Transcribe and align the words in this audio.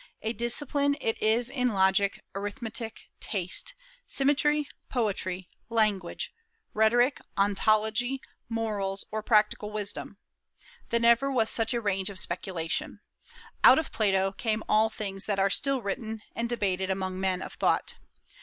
A 0.23 0.33
discipline 0.33 0.95
it 0.99 1.21
is 1.21 1.51
in 1.51 1.67
logic, 1.73 2.21
arithmetic, 2.33 3.01
taste, 3.19 3.75
symmetry, 4.07 4.67
poetry, 4.89 5.47
language, 5.69 6.33
rhetoric, 6.73 7.21
ontology, 7.37 8.19
morals, 8.49 9.05
or 9.11 9.21
practical 9.21 9.69
wisdom. 9.69 10.17
There 10.89 10.99
never 10.99 11.31
was 11.31 11.51
such 11.51 11.75
a 11.75 11.79
range 11.81 12.09
of 12.09 12.17
speculation. 12.17 13.01
Out 13.63 13.77
of 13.77 13.91
Plato 13.91 14.33
come 14.35 14.63
all 14.67 14.89
things 14.89 15.27
that 15.27 15.37
are 15.37 15.51
still 15.51 15.83
written 15.83 16.23
and 16.35 16.49
debated 16.49 16.89
among 16.89 17.19
men 17.19 17.43
of 17.43 17.53
thought. 17.53 17.93